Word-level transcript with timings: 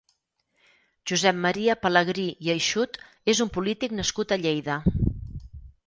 Josep 1.11 1.37
Maria 1.43 1.75
Pelegrí 1.83 2.27
i 2.47 2.51
Aixut 2.55 2.99
és 3.35 3.45
un 3.47 3.55
polític 3.59 3.97
nascut 4.01 4.35
a 4.39 4.43
Lleida. 4.47 4.81